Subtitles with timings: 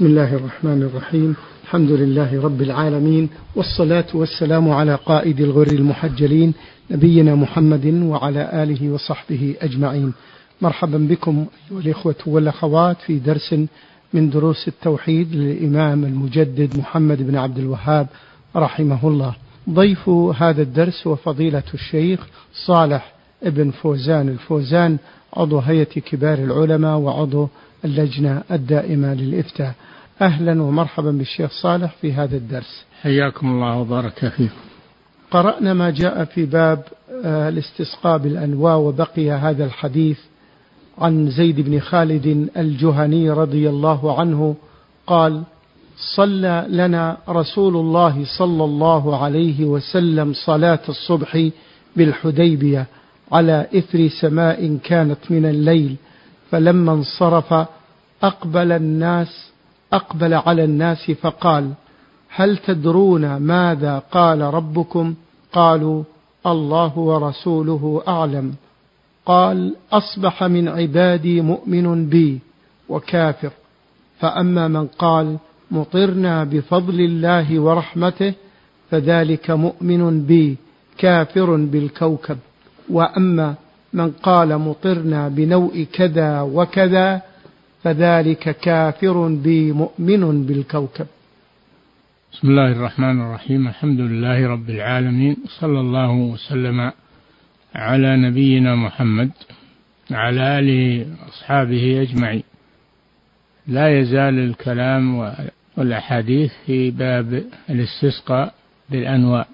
[0.00, 1.36] بسم الله الرحمن الرحيم.
[1.64, 6.54] الحمد لله رب العالمين والصلاة والسلام على قائد الغر المحجلين
[6.90, 10.12] نبينا محمد وعلى آله وصحبه أجمعين.
[10.62, 13.54] مرحبا بكم أيها الإخوة والأخوات في درس
[14.14, 18.06] من دروس التوحيد للإمام المجدد محمد بن عبد الوهاب
[18.56, 19.34] رحمه الله.
[19.70, 22.26] ضيف هذا الدرس وفضيلة الشيخ
[22.66, 23.12] صالح
[23.42, 24.28] ابن فوزان.
[24.28, 24.98] الفوزان
[25.36, 27.48] عضو هيئة كبار العلماء وعضو
[27.84, 29.74] اللجنة الدائمة للإفتاء.
[30.22, 32.84] أهلا ومرحبا بالشيخ صالح في هذا الدرس.
[33.02, 34.70] حياكم الله وبارك فيكم.
[35.30, 36.84] قرأنا ما جاء في باب
[37.24, 40.18] آه، الاستسقاء بالأنواء وبقي هذا الحديث
[40.98, 44.56] عن زيد بن خالد الجهني رضي الله عنه
[45.06, 45.42] قال
[46.16, 51.48] صلى لنا رسول الله صلى الله عليه وسلم صلاة الصبح
[51.96, 52.86] بالحديبية
[53.32, 55.96] على إثر سماء كانت من الليل
[56.50, 57.66] فلما انصرف
[58.22, 59.50] أقبل الناس
[59.92, 61.72] أقبل على الناس فقال
[62.34, 65.14] هل تدرون ماذا قال ربكم؟
[65.52, 66.02] قالوا
[66.46, 68.54] الله ورسوله أعلم.
[69.26, 72.40] قال أصبح من عبادي مؤمن بي
[72.88, 73.50] وكافر.
[74.18, 75.36] فأما من قال
[75.70, 78.34] مطرنا بفضل الله ورحمته
[78.90, 80.56] فذلك مؤمن بي
[80.98, 82.38] كافر بالكوكب.
[82.90, 83.54] وأما
[83.92, 87.22] من قال مطرنا بنوء كذا وكذا
[87.82, 91.06] فذلك كافر بي مؤمن بالكوكب.
[92.32, 93.68] بسم الله الرحمن الرحيم.
[93.68, 95.36] الحمد لله رب العالمين.
[95.60, 96.92] صلى الله وسلم
[97.74, 99.30] على نبينا محمد
[100.10, 102.42] على آله وأصحابه أجمعين.
[103.66, 105.32] لا يزال الكلام
[105.76, 108.54] والأحاديث في باب الاستسقاء
[108.90, 109.48] بالأنواء.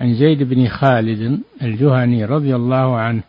[0.00, 3.22] عن زيد بن خالد الجهني رضي الله عنه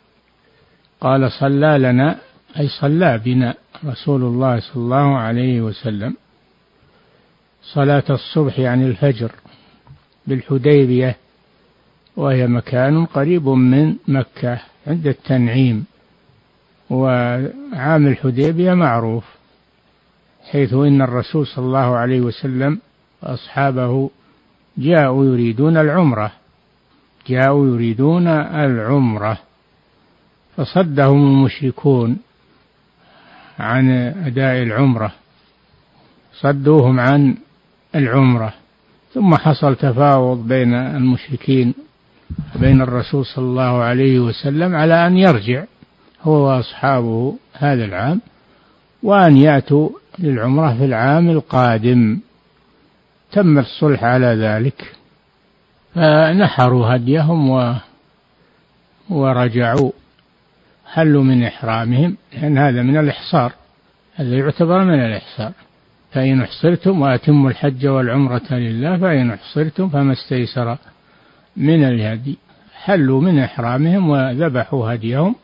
[1.02, 2.20] قال صلى لنا
[2.60, 3.54] أي صلى بنا
[3.86, 6.16] رسول الله صلى الله عليه وسلم
[7.74, 9.32] صلاة الصبح يعني الفجر
[10.28, 11.18] بالحديبية
[12.16, 15.86] وهي مكان قريب من مكة عند التنعيم
[16.90, 19.24] وعام الحديبية معروف
[20.52, 22.80] حيث إن الرسول صلى الله عليه وسلم
[23.24, 24.10] وأصحابه
[24.78, 26.32] جاءوا يريدون العمرة.
[27.30, 29.38] جاءوا يريدون العمرة.
[30.58, 32.18] فصدهم المشركون
[33.60, 33.90] عن
[34.26, 35.12] أداء العمرة.
[36.42, 37.36] صدوهم عن
[37.96, 38.54] العمرة.
[39.14, 41.74] ثم حصل تفاوض بين المشركين
[42.56, 45.64] وبين الرسول صلى الله عليه وسلم على أن يرجع
[46.22, 48.22] هو وأصحابه هذا العام
[49.04, 49.90] وأن يأتوا
[50.20, 52.20] للعمرة في العام القادم.
[53.32, 54.97] تم الصلح على ذلك.
[55.98, 57.74] فنحروا هديهم و
[59.10, 59.92] ورجعوا
[60.86, 63.54] حلوا من إحرامهم لأن هذا من الإحصار
[64.16, 65.52] هذا يعتبر من الإحصار.
[66.12, 70.78] فإن أحصرتم وأتموا الحج والعمرة لله فإن أحصرتم فما استيسر
[71.58, 72.38] من الهدي.
[72.74, 75.36] حلوا من إحرامهم وذبحوا هديهم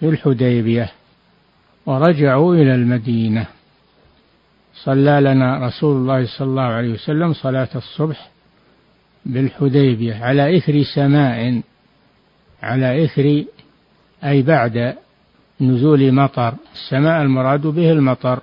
[0.00, 0.92] في الحديبية
[1.86, 3.46] ورجعوا إلى المدينة.
[4.74, 8.28] صلى لنا رسول الله صلى الله عليه وسلم صلاة الصبح
[9.28, 11.62] بالحديبية على إثر سماء
[12.62, 13.44] على إثر
[14.24, 14.96] أي بعد
[15.60, 16.54] نزول مطر.
[16.72, 18.40] السماء المراد به المطر.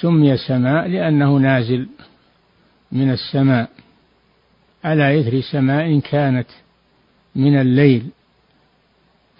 [0.00, 1.88] سمي سماء لأنه نازل
[2.92, 3.70] من السماء.
[4.84, 6.46] على إثر سماء كانت
[7.36, 8.06] من الليل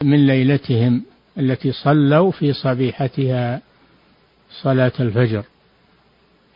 [0.02, 1.02] من ليلتهم
[1.38, 3.60] التي صلوا في صبيحتها
[4.62, 5.44] صلاة الفجر.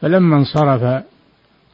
[0.00, 1.04] فلما انصرف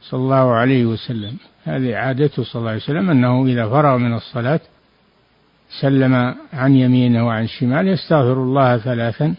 [0.09, 1.37] صلى الله عليه وسلم.
[1.63, 4.59] هذه عادته صلى الله عليه وسلم أنه إذا فرغ من الصلاة
[5.81, 9.35] سلم عن يمينه وعن شماله يستغفر الله ثلاثا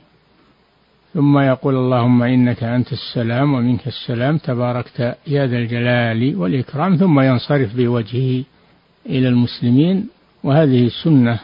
[1.15, 7.77] ثم يقول اللهم إنك أنت السلام ومنك السلام تباركت يا ذا الجلال والإكرام ثم ينصرف
[7.77, 8.45] بوجهه
[9.07, 10.09] إلى المسلمين.
[10.45, 11.39] وهذه سنة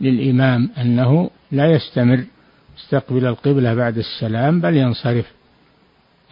[0.00, 2.24] للإمام أنه لا يستمر
[2.78, 5.32] يستقبل القبلة بعد السلام بل ينصرف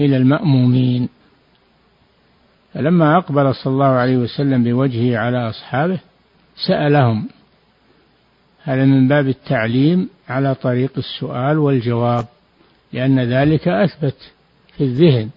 [0.01, 1.09] إلى المأمومين.
[2.75, 5.99] فلما أقبل صلى الله عليه وسلم بوجهه على أصحابه
[6.67, 7.29] سألهم
[8.63, 12.27] هذا من باب التعليم على طريق السؤال والجواب
[12.93, 14.33] لأن ذلك أثبت
[14.77, 15.31] في الذهن.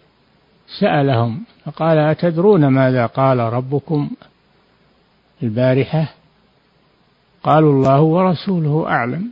[0.79, 4.09] سألهم فقال أتدرون ماذا قال ربكم؟
[5.43, 6.13] البارحة
[7.43, 9.31] قالوا الله ورسوله أعلم.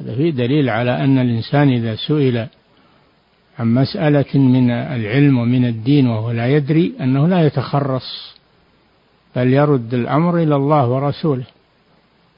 [0.00, 2.46] هذا فيه دليل على أن الإنسان إذا سئل
[3.58, 8.34] عن مسألة من العلم ومن الدين وهو لا يدري أنه لا يتخرص
[9.36, 11.44] بل يرد الأمر إلى الله ورسوله.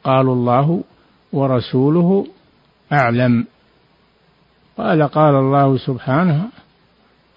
[0.05, 0.83] قالوا الله
[1.33, 2.27] ورسوله
[2.93, 3.47] أعلم.
[4.77, 6.49] قال قال الله سبحانه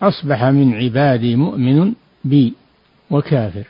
[0.01, 1.93] أصبح من عبادي مؤمن
[2.25, 2.53] بي
[3.09, 3.67] وكافر.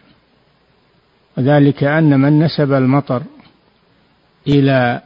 [1.38, 3.24] وذلك أن من نسب المطر
[4.48, 5.02] إلى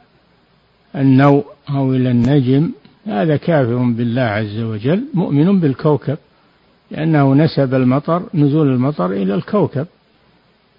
[0.94, 2.72] النوء أو إلى النجم
[3.06, 6.18] هذا كافر بالله عز وجل مؤمن بالكوكب
[6.90, 9.86] لأنه نسب المطر نزول المطر إلى الكوكب.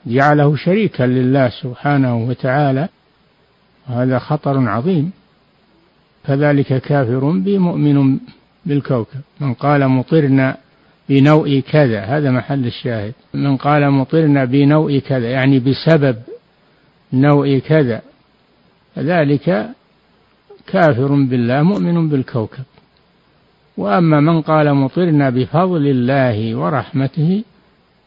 [0.05, 2.89] جعله شريكا لله سبحانه وتعالى
[3.89, 5.11] وهذا خطر عظيم.
[6.23, 8.19] فذلك كافر بي مؤمن
[8.65, 9.19] بالكوكب.
[9.39, 10.57] من قال مطرنا
[11.09, 13.13] بنوء كذا هذا محل الشاهد.
[13.33, 16.15] من قال مطرنا بنوء كذا يعني بسبب
[17.13, 18.01] نوء كذا
[18.97, 19.69] ذلك
[20.67, 22.63] كافر بالله مؤمن بالكوكب.
[23.77, 27.43] وأما من قال مطرنا بفضل الله ورحمته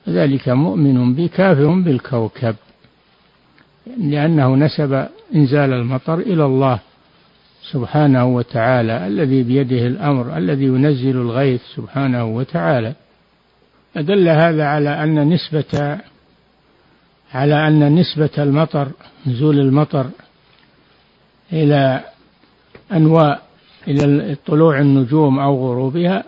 [0.08, 2.54] ذلك مؤمن بكافر بالكوكب.
[3.98, 6.78] لأنه نسب إنزال المطر إلى الله
[7.72, 12.92] سبحانه وتعالى الذي بيده الأمر الذي ينزل الغيث سبحانه وتعالى.
[13.96, 15.98] أدل هذا على أن نسبة
[17.34, 18.88] على أن نسبة المطر
[19.26, 20.06] نزول المطر
[21.52, 22.04] إلى
[22.92, 23.42] أنواء
[23.88, 26.24] إلى طلوع النجوم أو غروبها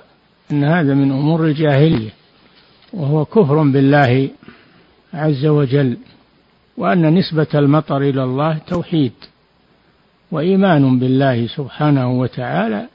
[0.53, 2.11] أن هذا من أمور الجاهلية
[2.93, 4.31] وهو كفر بالله
[5.15, 5.97] عز وجل
[6.77, 9.13] وأن نسبة المطر إلى الله توحيد
[10.31, 12.87] وإيمان بالله سبحانه وتعالى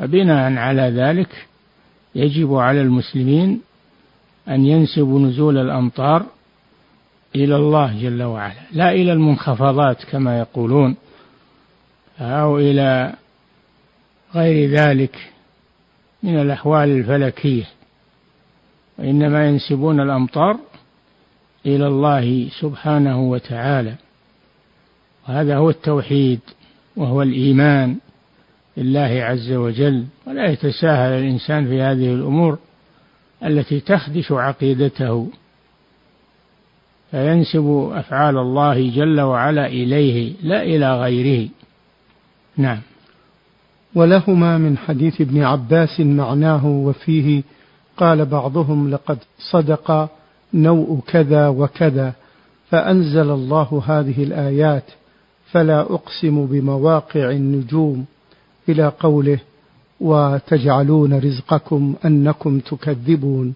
[0.00, 1.46] وبناء على ذلك
[2.14, 3.60] يجب على المسلمين
[4.48, 6.26] أن ينسبوا نزول الأمطار
[7.34, 10.96] إلى الله جل وعلا لا إلى المنخفضات كما يقولون.
[12.20, 13.14] أو إلى
[14.34, 15.16] غير ذلك
[16.22, 17.64] من الأحوال الفلكية
[18.98, 20.56] وإنما ينسبون الأمطار
[21.66, 23.94] إلى الله سبحانه وتعالى.
[25.28, 26.40] وهذا هو التوحيد
[26.96, 27.96] وهو الإيمان
[28.76, 30.04] بالله عز وجل.
[30.26, 32.58] ولا يتساهل الإنسان في هذه الأمور
[33.44, 35.28] التي تخدش عقيدته.
[37.10, 41.48] فينسب أفعال الله جل وعلا إليه لا إلى غيره.
[42.56, 42.80] نعم.
[43.94, 47.42] ولهما من حديث ابن عباس معناه وفيه
[47.96, 49.18] قال بعضهم لقد
[49.50, 50.08] صدق
[50.54, 52.12] نوء كذا وكذا
[52.70, 54.84] فأنزل الله هذه الآيات
[55.52, 58.04] فلا أقسم بمواقع النجوم
[58.68, 59.38] إلى قوله
[60.00, 63.54] وتجعلون رزقكم أنكم تكذبون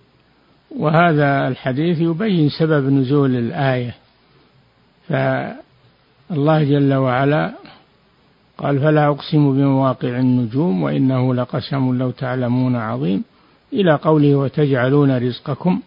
[0.78, 3.94] وهذا الحديث يبين سبب نزول الآية
[5.08, 7.52] فالله جل وعلا
[8.60, 13.24] قال فلا أقسم بمواقع النجوم وإنه لقسم لو تعلمون عظيم.
[13.72, 15.80] إلى قوله وتجعلون رزقكم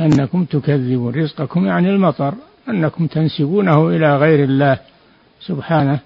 [0.00, 1.14] أنكم تكذبون.
[1.14, 2.34] رزقكم يعني المطر
[2.68, 4.78] أنكم تنسبونه إلى غير الله
[5.40, 5.98] سبحانه.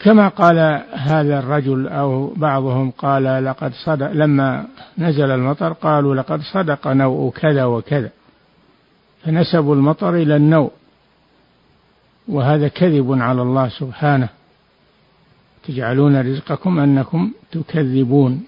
[0.00, 4.66] كما قال هذا الرجل أو بعضهم قال لقد صدق لما
[4.98, 8.10] نزل المطر قالوا لقد صدق نوء كذا وكذا.
[9.24, 10.70] فنسبوا المطر إلى النوء.
[12.28, 14.28] وهذا كذب على الله سبحانه.
[15.68, 18.44] تجعلون رزقكم أنكم تكذبون.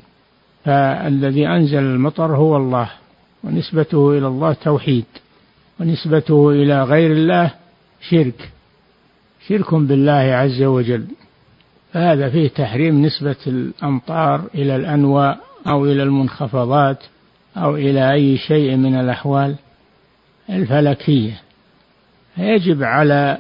[0.65, 2.91] فالذي أنزل المطر هو الله
[3.45, 5.05] ونسبته إلى الله توحيد
[5.81, 7.51] ونسبته إلى غير الله
[8.01, 8.51] شرك
[9.49, 11.07] شرك بالله عز وجل.
[11.93, 16.99] فهذا فيه تحريم نسبة الأمطار إلى الأنواء أو إلى المنخفضات
[17.57, 19.57] أو إلى أي شيء من الأحوال
[20.51, 21.41] الفلكية.
[22.39, 23.39] يجب على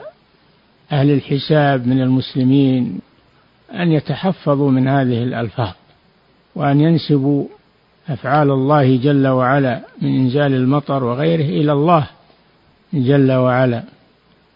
[0.92, 3.00] أهل الحساب من المسلمين
[3.72, 5.72] أن يتحفظوا من هذه الألفاظ
[6.54, 7.46] وأن ينسبوا
[8.08, 12.06] أفعال الله جل وعلا من إنزال المطر وغيره إلى الله
[12.92, 13.82] جل وعلا.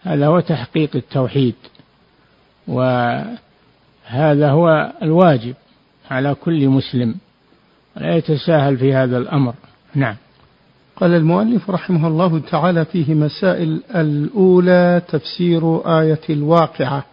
[0.03, 1.55] هذا هو تحقيق التوحيد
[2.69, 2.81] و
[4.05, 5.55] هذا هو الواجب
[6.11, 7.15] على كل مسلم
[7.97, 9.55] لا يتساهل في هذا الأمر.
[9.95, 10.17] نعم.
[11.01, 17.05] قال المؤلف رحمه الله تعالى فيه مسائل الأولى تفسير آية الواقعة.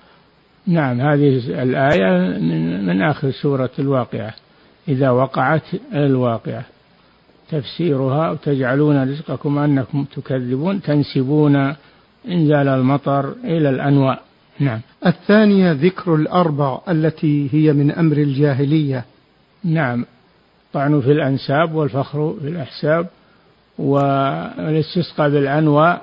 [0.67, 4.33] نعم هذه الآية من, من آخر سورة الواقعة.
[4.87, 5.63] إذا وقعت
[5.93, 6.65] الواقعة
[7.49, 11.55] تفسيرها وتجعلون رزقكم أنكم تكذبون تنسبون
[12.27, 14.21] إنزال المطر إلى الأنواء.
[14.59, 14.79] نعم.
[15.05, 19.05] الثانية ذكر الأربع التي هي من أمر الجاهلية.
[19.63, 20.05] نعم.
[20.73, 23.07] طعن في الأنساب والفخر في الأحساب.
[23.79, 26.01] والاستسقاء بالأنواء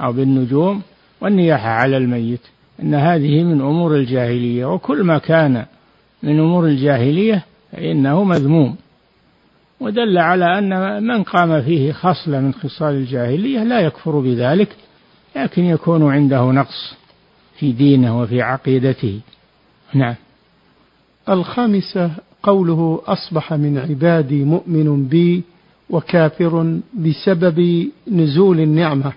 [0.00, 0.82] أو بالنجوم
[1.20, 2.40] والنياحة على الميت
[2.82, 4.64] أن هذه من أمور الجاهلية.
[4.64, 5.64] وكل ما كان
[6.22, 8.76] من أمور الجاهلية فإنه مذموم.
[9.80, 14.76] ودل على أن من قام فيه خصلة من خصال الجاهلية لا يكفر بذلك
[15.36, 16.94] لكن يكون عنده نقص
[17.58, 19.20] في دينه وفي عقيدته.
[19.94, 20.14] نعم.
[21.28, 22.10] الخامسة
[22.42, 25.42] قوله أصبح من عبادي مؤمن بي
[25.90, 29.12] وكافر بسبب نزول النعمة.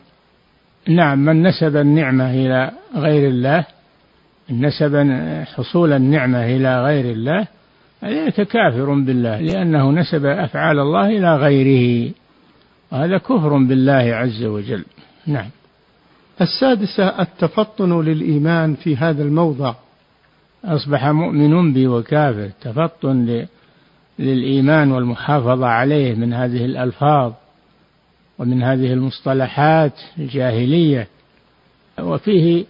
[0.87, 3.65] نعم من نسب النعمة إلى غير الله
[4.51, 4.95] نسب
[5.55, 7.47] حصول النعمة إلى غير الله
[8.03, 12.11] ذلك كافر بالله لأنه نسب أفعال الله إلى غيره
[12.91, 14.85] وهذا كفر بالله عز وجل.
[15.27, 15.49] نعم.
[16.41, 19.73] السادسة التفطن للإيمان في هذا الموضع.
[20.65, 23.45] أصبح مؤمن بي وكافر تفطن
[24.19, 27.33] للإيمان والمحافظة عليه من هذه الألفاظ
[28.39, 31.07] ومن هذه المصطلحات الجاهلية.
[31.99, 32.65] وفيه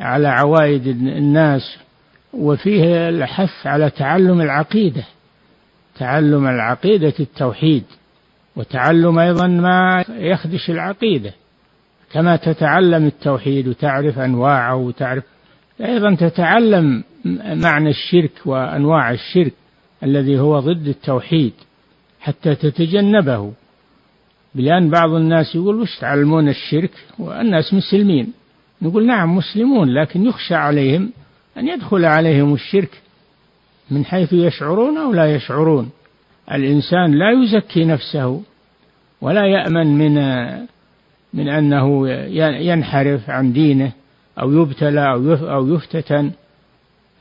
[0.00, 1.78] على عوائد الناس
[2.32, 5.04] وفيه الحث على تعلم العقيدة
[5.98, 7.84] تعلم العقيدة التوحيد
[8.56, 11.32] وتعلم أيضا ما يخدش العقيدة.
[12.12, 15.24] كما تتعلم التوحيد وتعرف أنواعه وتعرف
[15.80, 17.04] أيضا تتعلم
[17.64, 19.52] معنى الشرك وأنواع الشرك.
[20.02, 21.52] الذي هو ضد التوحيد
[22.20, 23.52] حتى تتجنبه.
[24.54, 28.32] لأن بعض الناس يقول وش تعلمون الشرك؟ والناس مسلمين.
[28.82, 31.10] نقول نعم مسلمون لكن يخشى عليهم
[31.58, 33.02] أن يدخل عليهم الشرك
[33.90, 35.90] من حيث يشعرون أو لا يشعرون.
[36.52, 38.42] الإنسان لا يزكي نفسه
[39.20, 40.14] ولا يأمن من
[41.34, 43.92] من أنه ينحرف عن دينه
[44.40, 46.30] أو يبتلى أو يفتتن.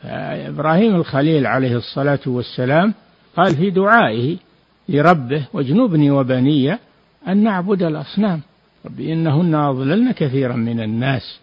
[0.04, 2.94] إبراهيم الخليل عليه الصلاة والسلام
[3.38, 4.38] قال في دعائه
[4.90, 6.78] لربه واجنبني وبني
[7.28, 8.42] أن نعبد الأصنام.
[8.86, 11.40] رب إنهن أضللن كثيرا من الناس.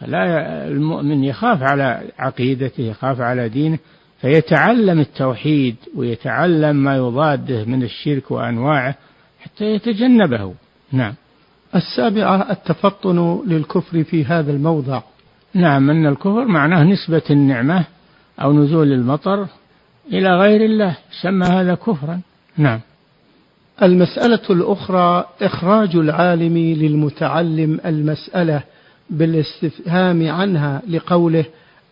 [0.00, 0.24] فلا
[0.68, 3.78] المؤمن يخاف على عقيدته يخاف على دينه
[4.20, 8.94] فيتعلم التوحيد ويتعلم ما يضاده من الشرك وأنواعه
[9.40, 10.54] حتى يتجنبه.
[10.92, 11.14] نعم.
[11.74, 15.02] السابعة التفطن للكفر في هذا الموضع.
[15.56, 17.84] نعم أن الكفر معناه نسبة النعمة
[18.40, 19.46] أو نزول المطر
[20.12, 22.20] إلى غير الله سمى هذا كفرا.
[22.56, 22.80] نعم.
[23.82, 28.62] المسألة الأخرى إخراج العالم للمتعلم المسألة
[29.10, 31.44] بالاستفهام عنها لقوله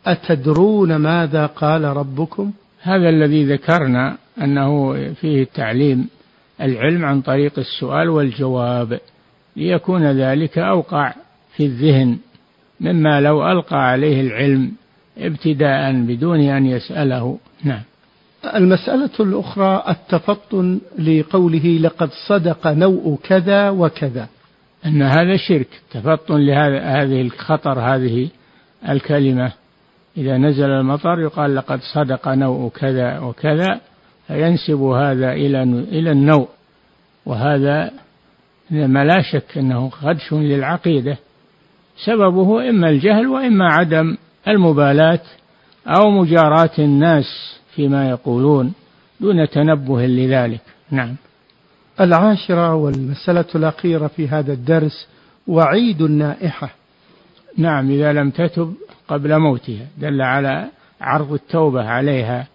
[0.07, 2.53] أتدرون ماذا قال ربكم؟
[2.83, 6.09] هذا الذي ذكرنا أنه فيه تعليم
[6.61, 9.01] العلم عن طريق السؤال والجواب
[9.57, 11.15] ليكون ذلك أوقع
[11.57, 12.19] في الذهن
[12.81, 14.73] مما لو ألقى عليه العلم
[15.19, 17.39] ابتداء بدون أن يسأله.
[17.65, 17.83] نعم.
[18.55, 24.29] المسألة الأخرى التفطن لقوله لقد صدق نوء كذا وكذا.
[24.87, 25.69] أن هذا شرك.
[25.91, 28.29] تفطن لهذا هذه الخطر هذه
[28.89, 29.53] الكلمة.
[30.17, 33.81] إذا نزل المطر يقال لقد صدق نوء كذا وكذا
[34.27, 36.49] فينسب هذا إلى إلى النوء.
[37.27, 37.91] وهذا
[38.71, 41.17] ما لا شك أنه خدش للعقيدة.
[41.97, 44.17] سببه إما الجهل وإما عدم
[44.49, 45.21] المبالاة
[45.87, 47.25] أو مجاراة الناس
[47.75, 48.73] فيما يقولون
[49.21, 50.61] دون تنبه لذلك.
[50.91, 51.15] نعم.
[52.01, 55.09] العاشرة والمسألة الأخيرة في هذا الدرس
[55.47, 56.71] وعيد النائحة.
[57.59, 58.75] نعم إذا لم تتب
[59.09, 60.69] قبل موتها دل على
[61.01, 62.47] عرض التوبة عليها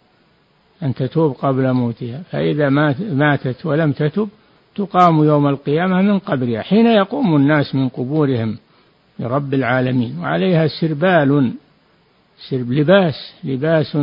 [0.83, 2.21] أن تتوب قبل موتها.
[2.31, 2.69] فإذا
[2.99, 4.29] ماتت ولم تتب
[4.75, 8.57] تقام يوم القيامة من قبرها حين يقوم الناس من قبورهم.
[9.19, 11.53] لرب العالمين وعليها سربال
[12.49, 13.95] سرب لباس لباس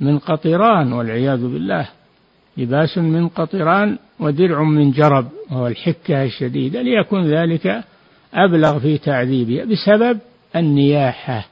[0.00, 1.88] من قطران والعياذ بالله
[2.56, 7.84] لباس من قطران ودرع من جرب وهو الحكة الشديدة ليكون ذلك
[8.34, 10.18] أبلغ في تعذيبها بسبب
[10.56, 11.46] النياحة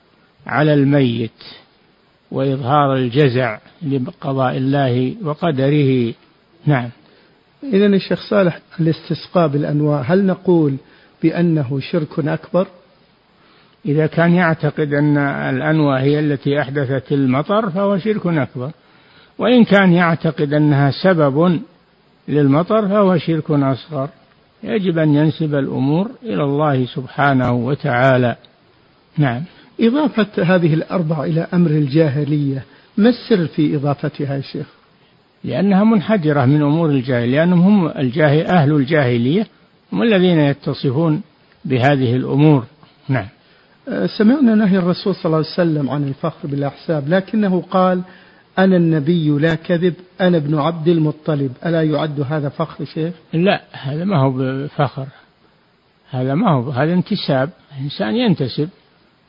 [0.46, 1.44] على الميت
[2.30, 6.14] وإظهار الجزع لقضاء الله وقدره.
[6.66, 6.90] نعم.
[7.62, 10.76] إذا الشيخ صالح الاستسقاء بالأنواع هل نقول
[11.22, 12.66] بأنه شرك أكبر؟
[13.86, 18.70] إذا كان يعتقد أن الأنواع هي التي أحدثت المطر فهو شرك أكبر.
[19.38, 21.60] وإن كان يعتقد أنها سبب
[22.28, 24.08] للمطر فهو شرك أصغر.
[24.62, 28.36] يجب أن ينسب الأمور إلى الله سبحانه وتعالى.
[29.18, 29.42] نعم.
[29.80, 32.64] إضافة هذه الأربع إلى أمر الجاهلية
[32.96, 34.66] ما السر في إضافتها يا شيخ؟
[35.44, 39.46] لأنها منحدرة من أمور الجاهلية لأنهم هم الجاهل أهل الجاهلية
[39.92, 41.22] هم الذين يتصفون
[41.64, 42.64] بهذه الأمور.
[43.08, 43.26] نعم.
[44.18, 48.02] سمعنا نهي الرسول صلى الله عليه وسلم عن الفخر بالأحساب لكنه قال
[48.58, 51.52] أنا النبي لا كذب أنا ابن عبد المطلب.
[51.66, 55.06] ألا يعد هذا فخر شيخ؟ لا هذا ما هو بفخر.
[56.10, 57.50] هذا ما هو هذا انتساب.
[57.78, 58.68] الإنسان ينتسب.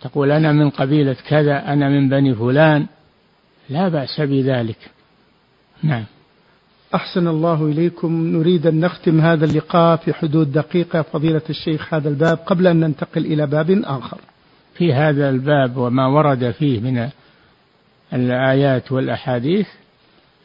[0.01, 2.85] تقول أنا من قبيلة كذا أنا من بني فلان.
[3.69, 4.91] لا بأس بذلك.
[5.83, 6.03] نعم.
[6.95, 8.27] أحسن الله إليكم.
[8.27, 11.01] نريد أن نختم هذا اللقاء في حدود دقيقة.
[11.01, 14.17] فضيلة الشيخ هذا الباب قبل أن ننتقل إلى باب آخر.
[14.79, 17.09] في هذا الباب وما ورد فيه من
[18.13, 19.67] الآيات والأحاديث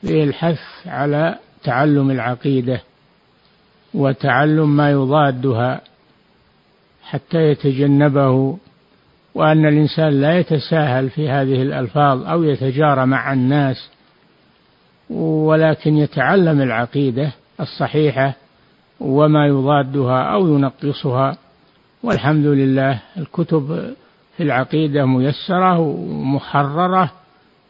[0.04, 2.80] الحث على تعلم العقيدة
[3.94, 5.80] وتعلم ما يضادها
[7.02, 8.58] حتى يتجنبه
[9.34, 13.90] وأن الإنسان لا يتساهل في هذه الألفاظ أو يتجارى مع الناس
[15.10, 18.34] ولكن يتعلم العقيدة الصحيحة
[19.00, 21.36] وما يضادها أو ينقصها.
[22.02, 23.94] والحمد لله الكتب
[24.36, 27.12] في العقيدة ميسرة ومحررة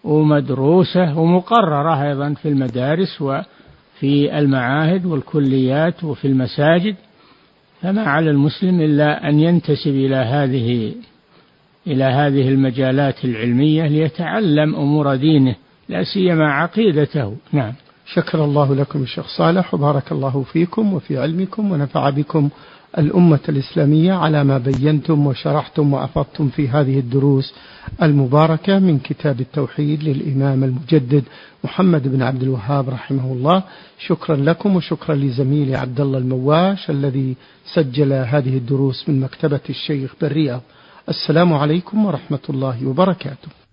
[0.04, 6.96] ومدروسة ومقررة أيضا في المدارس وفي المعاهد والكليات وفي المساجد.
[7.82, 10.94] فما على المسلم إلا أن ينتسب إلى هذه
[11.86, 15.54] إلى هذه المجالات العلمية ليتعلم أمور دينه
[15.88, 17.36] لا سيما عقيدته.
[17.52, 17.72] نعم.
[18.06, 22.48] شكر الله لكم الشيخ صالح وبارك الله فيكم وفي علمكم ونفع بكم.
[22.98, 27.54] الأمة الإسلامية على ما بينتم وشرحتم وأفضتم في هذه الدروس
[28.02, 31.24] المباركة من كتاب التوحيد للإمام المجدد
[31.64, 33.62] محمد بن عبد الوهاب رحمه الله.
[33.98, 37.36] شكرا لكم وشكرا لزميلي عبد الله المواش الذي
[37.74, 40.60] سجل هذه الدروس من مكتبة الشيخ بالرياض.
[41.08, 43.63] السلام عليكم ورحمة الله وبركاته.